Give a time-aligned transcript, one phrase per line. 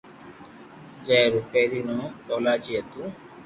[1.05, 3.03] جي رو پيلي نوم ڪولاچي ھتو